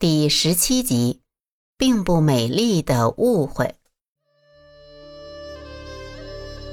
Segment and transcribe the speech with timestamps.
[0.00, 1.20] 第十七集，
[1.76, 3.74] 并不美丽的误会。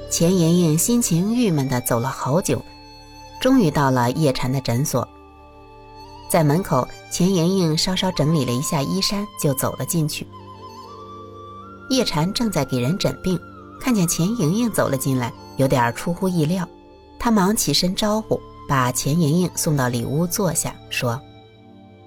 [0.10, 2.64] 钱莹莹心情郁闷的走了好久，
[3.42, 5.06] 终于到了叶禅的诊所。
[6.30, 10.26] 在门口，钱莹莹稍稍整理了一下衣衫，就走了进去。
[11.90, 13.38] 叶禅正在给人诊病，
[13.78, 16.66] 看见钱莹莹走了进来，有点出乎意料。
[17.20, 18.40] 他忙起身招呼，
[18.70, 21.22] 把钱莹莹送到里屋坐下，说：“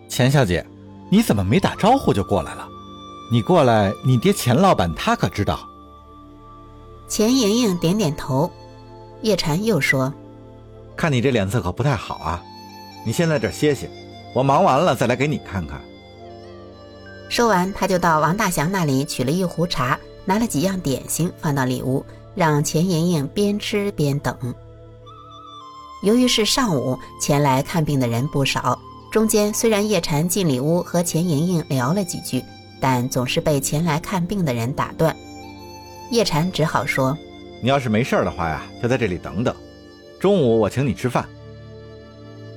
[0.09, 0.67] 钱小姐，
[1.11, 2.67] 你怎么没打招呼就过来了？
[3.31, 5.69] 你过来，你爹钱老板他可知道？”
[7.09, 8.51] 钱莹莹点点头。
[9.23, 10.13] 叶禅又说
[10.97, 12.43] ：“看你这脸色可不太好啊，
[13.05, 13.91] 你先在这歇歇，
[14.35, 15.81] 我忙完了再来给你看看。”
[17.29, 24.35] 说完，他就到王大祥那里取了一壶茶，拿了几样点心放到里屋，让钱莹莹边吃边等。
[26.03, 28.79] 由于是上午，前来看病的人不少。
[29.11, 32.45] 中间虽然叶禅进里屋和钱莹莹聊了几句，
[32.79, 35.15] 但总是被前来看病的人打断。
[36.11, 37.17] 叶禅只好说
[37.61, 39.55] ：“你要是没事的话呀，就在这里等等。
[40.21, 41.29] 中午我请你吃饭。”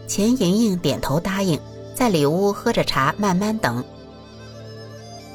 [0.06, 1.59] 钱莹莹点头答应，
[1.96, 3.84] 在里屋喝着茶，慢慢等。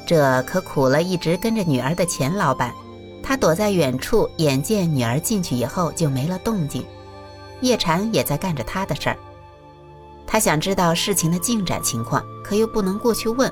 [0.05, 2.73] 这可苦了一直跟着女儿的钱老板，
[3.21, 6.83] 他躲在远处，眼见女儿进去以后就没了动静。
[7.61, 9.17] 叶禅也在干着他的事儿，
[10.31, 13.51] 他想知道事情的进展情况，可又不能过去问。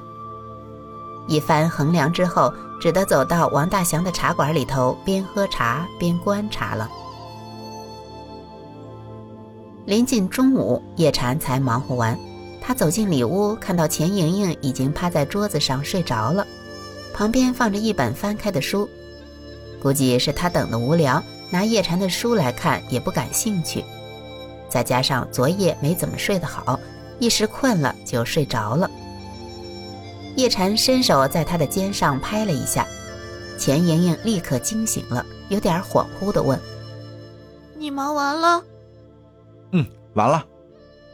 [1.28, 6.88] 一番衡量之后，只得走到王大祥的茶馆里头，边喝茶边观察了。
[9.86, 12.16] 临近中午，叶禅才忙活完，
[12.62, 16.46] 他走进里屋，看到钱莹莹已经趴在桌子上睡着了，
[17.12, 18.88] 旁边放着一本翻开的书，
[19.82, 23.84] 估计是他等的无聊，拿叶禅的书来看也不感兴趣。
[24.70, 26.80] 再加上昨夜没怎么睡得好，
[27.20, 28.90] 一时困了就睡着了。
[30.36, 32.86] 叶禅伸手在他的肩上拍了一下，
[33.58, 36.60] 钱莹莹立刻惊醒了，有点恍惚地问
[37.76, 38.64] ：“你忙完了
[39.74, 40.46] ？”“嗯，完了。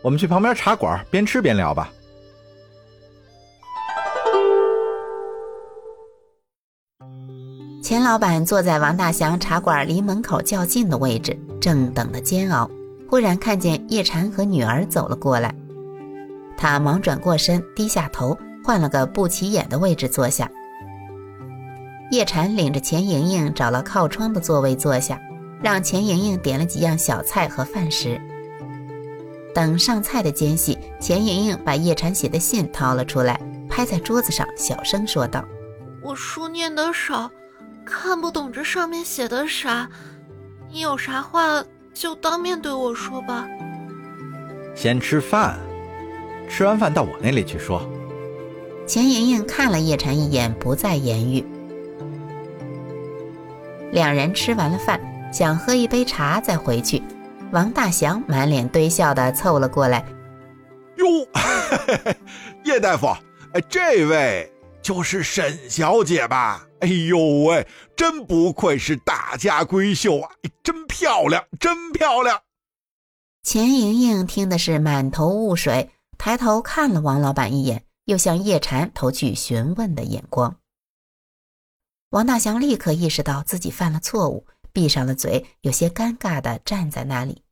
[0.01, 1.89] 我们去旁边茶馆边吃边聊吧。”
[7.81, 12.69] 钱老板坐在王大祥茶馆离门口较近的位置，正等得煎熬。
[13.13, 15.53] 忽然看见叶禅和女儿走了过来，
[16.57, 20.49] 他忙转过身，低下头，换了个不起眼的位置坐下。
[22.09, 25.21] 叶禅领着钱莹莹找了靠窗的座位坐下，
[25.61, 28.19] 让钱莹莹点了几样小菜和饭食。
[29.53, 35.45] 等上菜的间隙，钱莹莹把叶禅写的信掏了出来，拍在桌子上，小声说道
[36.01, 37.29] ：“我书念得少，
[37.85, 39.87] 看不懂这上面写的啥，
[40.71, 41.63] 你有啥话？”
[41.93, 43.47] 就当面对我说吧。
[44.75, 45.57] 先吃饭，
[46.49, 47.81] 吃完饭到我那里去说。
[48.85, 51.45] 钱莹莹看了叶禅一眼，不再言语。
[53.91, 54.99] 两人吃完了饭，
[55.31, 57.01] 想喝一杯茶再回去。
[57.51, 60.03] 王大祥满脸堆笑的凑了过来
[60.97, 61.05] ：“哟，
[62.65, 63.07] 叶大夫，
[63.53, 64.51] 哎，这位
[64.83, 70.29] 就是沈小姐吧？”哎呦喂，真不愧是大家闺秀啊！
[70.61, 72.43] 真漂亮，真漂亮。
[73.41, 80.59] 钱莹莹听的是满头雾水，抬头看了王老板一眼，又向叶禅投去询问的眼光。
[82.09, 87.43] 王大祥立刻意识到自己犯了错误，闭上了嘴，有些尴尬的站在那里。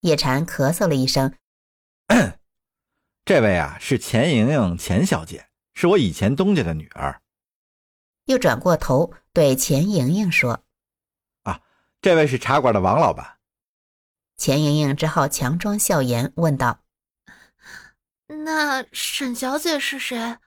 [0.00, 1.34] 叶禅咳嗽了一声
[3.24, 7.22] ：“这位啊，是钱莹莹，钱小姐，是我以前东家的女儿。”
[8.26, 10.64] 又转过头对钱莹莹说
[11.44, 11.60] ：“啊，
[12.00, 13.38] 这位是茶馆的王老板。”
[14.36, 16.82] 钱莹莹只好强装笑颜，问道
[18.44, 20.38] ：“那沈小姐是谁？”“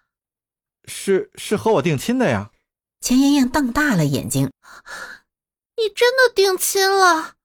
[0.84, 2.52] 是是和我定亲的呀。”
[3.00, 4.52] 钱莹莹瞪大了眼睛
[5.78, 7.36] ：“你真的定亲了？”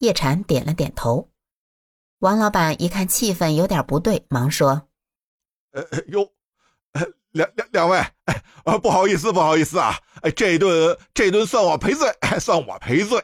[0.00, 1.30] 叶禅点了点头。
[2.18, 4.88] 王老板一看气氛有点不对，忙说
[5.72, 6.30] ：“呃，哟。”
[7.32, 12.08] 两两两位，哎，啊，不好意思，不好意思啊，哎，这顿这顿算我赔罪，
[12.40, 13.22] 算我赔罪。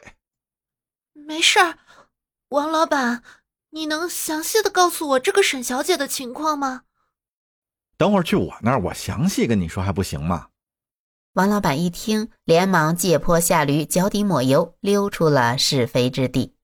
[1.13, 1.77] 没事儿，
[2.49, 3.23] 王老板，
[3.71, 6.83] 你能详细的告诉我这个沈小姐的情况吗？
[7.97, 10.49] 等会儿去我那儿，我详细跟你说，还不行吗？
[11.33, 16.55] 王老板一听，连忙借坡下驴，脚底抹油，溜出了是非之地。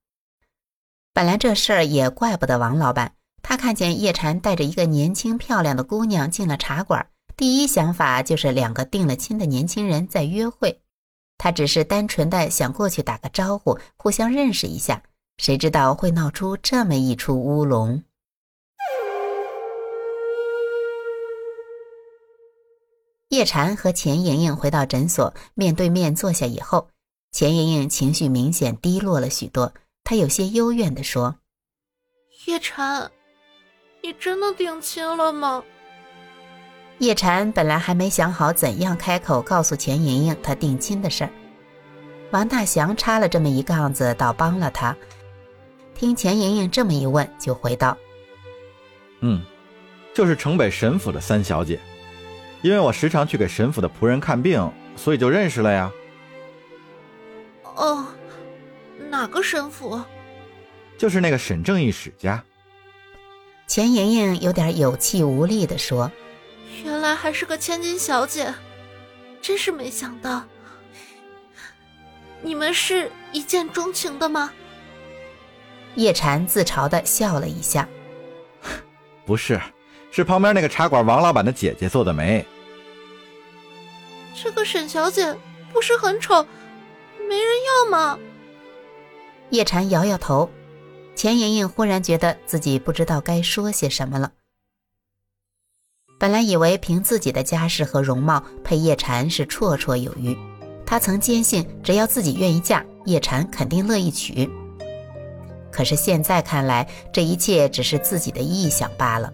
[1.12, 3.16] 本来这事儿也怪不得王老板，
[3.50, 7.10] 他看见叶禅带着一个年轻漂亮的姑娘进了茶馆。
[7.36, 10.80] 第一想法就是两个定了亲的年轻人在约会，
[11.36, 15.02] 他只是单纯的想过去打个招呼，互相认识一下，
[15.38, 18.04] 谁知道会闹出这么一出乌龙。
[23.30, 26.90] 叶禅和钱莹莹回到诊所，面对面坐下以后，
[27.32, 29.74] 钱莹莹情绪明显低落了许多，
[30.04, 31.38] 她有些幽怨地说
[32.46, 33.12] ：“叶禅，
[34.02, 35.64] 你真的定亲了吗？”
[37.00, 41.30] 叶禅本来还没想好怎样开口告诉钱莹莹她定亲的事儿，
[42.32, 44.96] 王大祥插了这么一杠子，倒帮了他。
[45.96, 47.98] 听钱莹莹这么一问，就回道
[49.22, 49.42] ：“嗯，
[50.14, 51.80] 就是城北沈府的三小姐。”
[52.62, 55.90] 因为我时常去给沈府的仆人看病，所以就认识了呀。
[57.64, 58.06] 哦，
[59.10, 60.02] 哪个沈府？
[60.98, 62.44] 就是那个沈正义史家。
[63.70, 66.12] 钱莹莹有点有气无力地说
[66.84, 68.52] ：“原来还是个千金小姐，
[69.44, 70.44] 真是没想到。
[72.42, 74.52] 你们是一见钟情的吗？”
[75.94, 77.88] 叶禅自嘲地笑了一下
[79.24, 79.62] ：“不是。”
[80.12, 82.44] 是旁边那个茶馆王老板的姐姐做的媒。
[84.34, 85.38] 这个沈小姐
[85.72, 86.44] 不是很丑，
[87.20, 87.46] 没人
[87.86, 88.18] 要吗？
[89.52, 90.50] 叶禅摇摇头。
[91.20, 94.32] 钱莹莹忽然觉得自己不知道该说些什么了。
[96.18, 100.34] 本来以为凭自己的家世和容貌配叶禅是绰绰有余，
[100.86, 104.50] 她曾坚信只要自己愿意嫁，叶禅肯定乐意娶。
[105.70, 109.34] 可是现在看来，这一切只是自己的臆想罢了。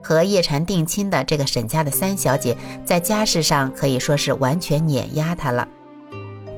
[0.00, 5.66] 和叶禅定亲的这个沈家的三小姐，在家世上可以说是完全碾压他了。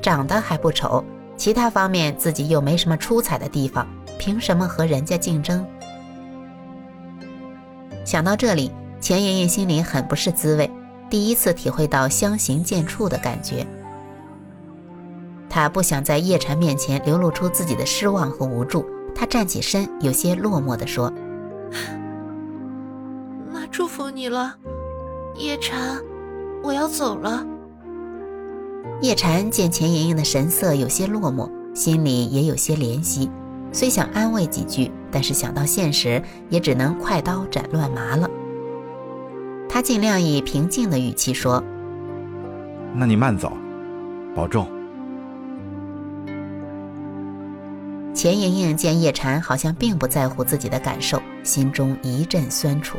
[0.03, 1.03] 长得还不丑，
[1.43, 3.85] 其他方面自己又没什么出彩的地方，
[4.17, 5.67] 凭什么和人家竞争？
[8.05, 10.71] 想到这里，钱爷爷心里很不是滋味，
[11.11, 13.67] 第一次体会到相形见绌的感觉。
[15.51, 21.13] 她不想在叶禅面前流露出自己的失望和无助，她站起身，有些落寞地说。
[23.53, 24.55] 那祝福你了，
[25.37, 25.99] 叶禅，
[26.63, 27.45] 我要走了。
[29.01, 33.31] 叶禅见钱莹莹的神色有些落寞，心里也有些怜惜，
[33.73, 38.31] 虽想安慰几句，但是想到现实，也只能快刀斩乱麻了。
[39.69, 41.63] 他尽量以平静的语气说
[42.95, 43.53] ：“那你慢走，
[44.35, 44.67] 保重。”
[48.15, 52.99] 钱莹莹见叶禅好像并不在乎自己的感受，心中一阵酸楚。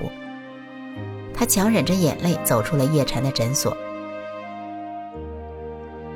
[1.34, 3.78] 她强忍着眼泪走出了叶禅的诊所。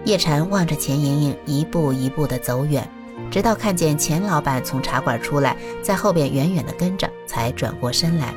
[0.07, 2.89] 叶禅望着钱莹莹一步一步地走远，
[3.29, 8.33] 直到看见钱老板从茶馆出来，在后边远远地跟着，才转过身来。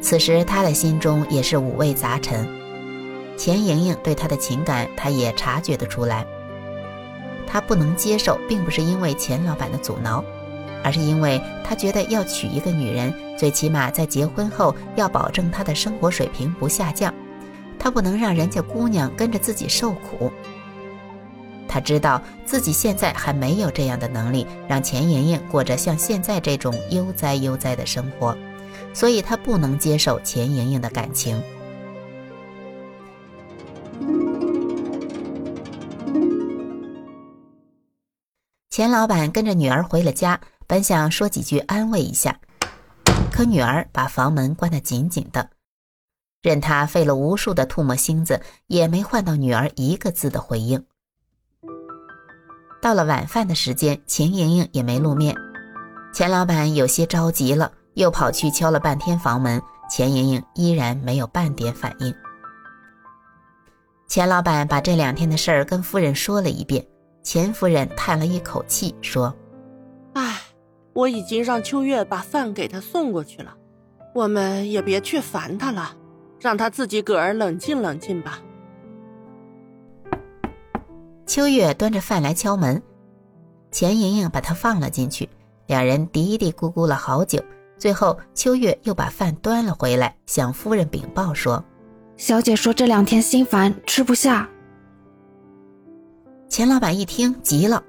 [0.00, 2.48] 此时他的心中也是五味杂陈。
[3.36, 6.24] 钱莹莹对他的情感，他也察觉得出来。
[7.44, 10.24] 他不能接受，并不是因为钱老板的阻挠。
[10.84, 17.12] 而是因为他觉得要娶一个女人，最起码在结婚后要保证她的生活水平不下降，
[17.84, 20.32] 他不能让人家姑娘跟着自己受苦。
[21.68, 28.34] 他知道自己现在还没有这样的能力让钱莹莹过着像现在这种悠哉悠哉的生活，
[28.94, 31.42] 所以他不能接受钱莹莹的感情。
[38.70, 40.40] 钱老板跟着女儿回了家。
[40.66, 42.40] 本想说几句安慰一下，
[43.30, 45.50] 可女儿把房门关得紧紧的，
[46.44, 50.84] 任他费了无数的唾沫星子，也没换到女儿一个字的回应。
[52.82, 55.34] 到了晚饭的时间，钱莹莹也没露面，
[56.12, 59.58] 钱老板有些着急了，又跑去敲了半天房门，
[59.88, 62.14] 钱莹莹依然没有半点反应。
[64.06, 66.86] 钱老板把这两天的事儿跟夫人说了一遍，
[67.22, 69.34] 钱夫人叹了一口气说。
[70.92, 73.56] 我已经让秋月把饭给他送过去了，
[74.14, 75.96] 我们也别去烦他了，
[76.40, 78.40] 让他自己个儿冷静冷静吧。
[81.26, 82.82] 秋月端着饭来敲门，
[83.70, 85.28] 钱莹莹把他放了进去，
[85.66, 87.42] 两人嘀嘀咕咕了好久，
[87.78, 91.64] 最后秋月又把饭端了回来，向夫人禀报说
[92.16, 94.48] ：“小姐说这两天心烦，吃不下。”
[96.48, 97.82] 钱老板一听急了：“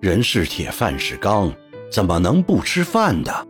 [0.00, 1.52] 人是铁，饭是钢。”
[1.88, 3.46] 怎么能不吃饭的？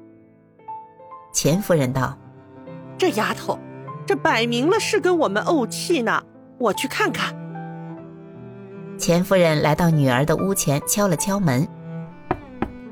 [1.32, 2.16] 钱夫人道
[2.98, 3.58] ：“这丫头，
[4.06, 6.22] 这摆明了是跟我们怄气呢。
[6.58, 7.34] 我去看看。”
[8.98, 11.68] 钱夫人来到女儿的屋前，敲了敲门。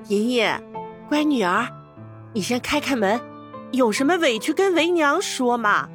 [0.09, 0.47] 莹莹，
[1.09, 1.66] 乖女儿，
[2.35, 3.18] 你先开开门，
[3.73, 5.88] 有什么委屈跟为娘说嘛。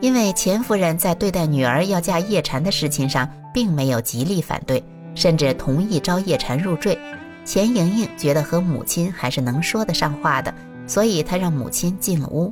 [0.00, 4.82] 因为钱夫人在对待女儿要嫁叶禅的事情上，并没有极力反对，
[5.14, 6.98] 甚至同意招叶禅入赘。
[7.44, 10.54] 钱莹莹觉得和母亲还是能说得上话的，
[10.86, 12.50] 所以她让母亲进了屋。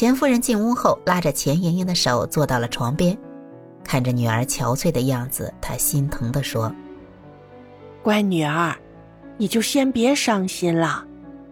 [0.00, 3.14] 钱夫人进屋后，拉着钱莹莹的手坐到了床边，
[3.84, 6.74] 看着女儿憔悴的样子，她心疼地说
[8.02, 8.74] ：“乖女儿，
[9.36, 11.04] 你就先别伤心了。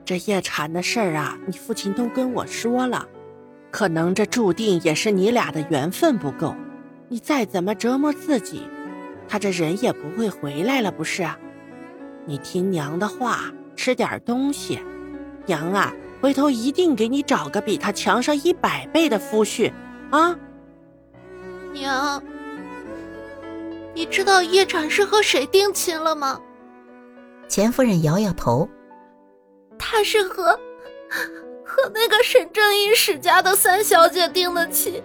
[0.03, 3.07] 这叶禅的事儿啊，你父亲都跟我说了，
[3.71, 6.57] 可能这注定也是你俩的缘分不够。
[7.11, 8.63] 你再怎么折磨自己，
[9.29, 11.29] 他这人也不会回来了，不是？
[12.25, 14.81] 你听娘的话，吃点东西，
[15.45, 19.73] 娘啊。”回头一定给你找个比他强上一百倍的夫婿，
[20.11, 20.37] 啊！
[21.73, 22.23] 娘，
[23.95, 26.41] 你知道叶禅是和谁定亲了吗？
[27.49, 28.69] 钱夫人摇摇头，
[29.79, 30.59] 他是和
[31.65, 35.03] 和那个沈正义史家的三小姐定的亲。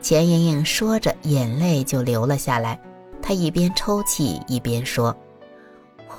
[0.00, 2.78] 钱莹莹说着，眼泪就流了下来。
[3.22, 5.16] 她一边抽泣一边说。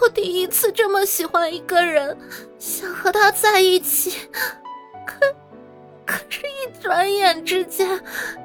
[0.02, 2.18] 我第一次这么喜欢一个人，
[2.60, 4.30] 想和他在一起，
[5.06, 5.20] 可
[6.06, 7.88] 可是，一转眼之间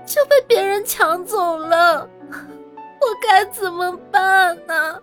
[0.06, 5.02] 就被别人抢走了，我该怎么办呢？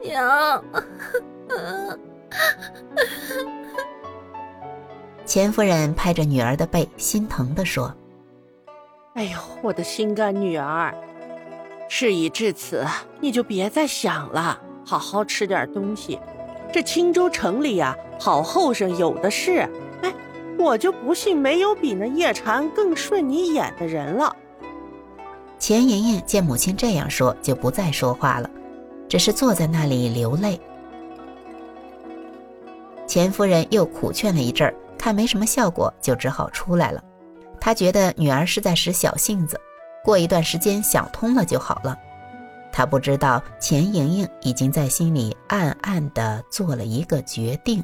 [0.00, 0.64] 娘，
[5.24, 7.94] 钱夫人拍着女儿的背，心疼的说
[9.14, 10.94] ：“哎呦，我的心肝女儿，
[11.88, 12.86] 事已至此，
[13.20, 16.18] 你就别再想了。”好好吃点东西，
[16.72, 19.68] 这青州城里呀，好后生有的是。
[20.02, 20.12] 哎，
[20.58, 24.34] 我就不信没有比那叶禅更顺你眼的人了。
[25.58, 28.50] 钱莹莹见母亲这样说，就不再说话了，
[29.08, 30.60] 只是坐在那里流泪。
[33.06, 37.02] 钱夫人又苦劝了一阵儿，看没什么效果，就只好出来了。
[37.60, 39.58] 她觉得女儿是在使小性子，
[40.04, 41.96] 过一段时间想通了就好了。
[42.76, 47.80] 他不知道，钱莹莹已经在心里暗暗地做了一个决定。